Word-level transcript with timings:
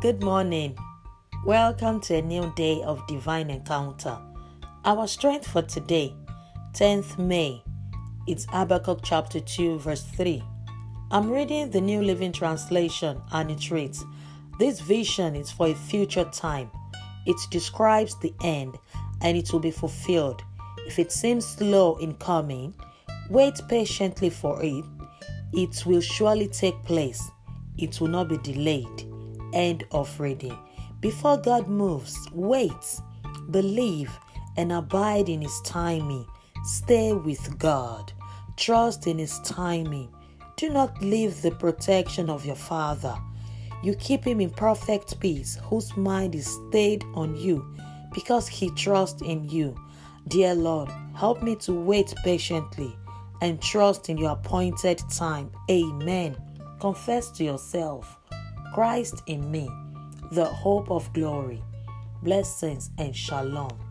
Good 0.00 0.22
morning. 0.22 0.78
Welcome 1.44 2.00
to 2.02 2.14
a 2.14 2.22
new 2.22 2.50
day 2.56 2.80
of 2.84 3.06
divine 3.06 3.50
encounter. 3.50 4.16
Our 4.86 5.06
strength 5.06 5.46
for 5.46 5.60
today, 5.60 6.14
10th 6.72 7.18
May, 7.18 7.62
it's 8.26 8.46
Habakkuk 8.46 9.00
chapter 9.02 9.40
2, 9.40 9.78
verse 9.80 10.02
3. 10.02 10.42
I'm 11.10 11.30
reading 11.30 11.68
the 11.68 11.82
New 11.82 12.00
Living 12.00 12.32
Translation 12.32 13.20
and 13.32 13.50
it 13.50 13.70
reads 13.70 14.02
This 14.58 14.80
vision 14.80 15.36
is 15.36 15.50
for 15.50 15.66
a 15.66 15.74
future 15.74 16.24
time. 16.32 16.70
It 17.26 17.36
describes 17.50 18.18
the 18.20 18.32
end 18.42 18.78
and 19.20 19.36
it 19.36 19.52
will 19.52 19.60
be 19.60 19.70
fulfilled. 19.70 20.40
If 20.86 20.98
it 20.98 21.12
seems 21.12 21.46
slow 21.46 21.96
in 21.96 22.14
coming, 22.14 22.72
wait 23.28 23.60
patiently 23.68 24.30
for 24.30 24.62
it. 24.62 24.82
It 25.52 25.84
will 25.84 26.00
surely 26.00 26.48
take 26.48 26.82
place. 26.84 27.22
It 27.76 28.00
will 28.00 28.08
not 28.08 28.30
be 28.30 28.38
delayed. 28.38 29.09
End 29.52 29.84
of 29.90 30.18
reading. 30.20 30.56
Before 31.00 31.36
God 31.36 31.68
moves, 31.68 32.16
wait, 32.32 33.00
believe, 33.50 34.10
and 34.56 34.72
abide 34.72 35.28
in 35.28 35.42
His 35.42 35.60
timing. 35.64 36.26
Stay 36.64 37.12
with 37.12 37.58
God. 37.58 38.12
Trust 38.56 39.06
in 39.06 39.18
His 39.18 39.38
timing. 39.40 40.14
Do 40.56 40.68
not 40.68 41.00
leave 41.00 41.40
the 41.40 41.52
protection 41.52 42.28
of 42.28 42.44
your 42.44 42.56
Father. 42.56 43.16
You 43.82 43.94
keep 43.94 44.26
Him 44.26 44.40
in 44.40 44.50
perfect 44.50 45.18
peace, 45.20 45.56
whose 45.64 45.96
mind 45.96 46.34
is 46.34 46.58
stayed 46.68 47.02
on 47.14 47.34
you 47.34 47.64
because 48.12 48.46
He 48.46 48.70
trusts 48.72 49.22
in 49.22 49.48
you. 49.48 49.74
Dear 50.28 50.54
Lord, 50.54 50.90
help 51.14 51.42
me 51.42 51.56
to 51.56 51.72
wait 51.72 52.14
patiently 52.24 52.94
and 53.40 53.60
trust 53.62 54.10
in 54.10 54.18
your 54.18 54.32
appointed 54.32 55.02
time. 55.10 55.50
Amen. 55.70 56.36
Confess 56.78 57.30
to 57.32 57.44
yourself 57.44 58.18
Christ 58.74 59.24
in 59.26 59.50
me, 59.50 59.68
the 60.30 60.44
hope 60.44 60.92
of 60.92 61.12
glory. 61.12 61.60
Blessings 62.22 62.90
and 62.98 63.14
shalom. 63.16 63.89